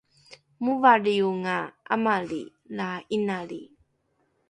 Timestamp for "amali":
1.95-2.41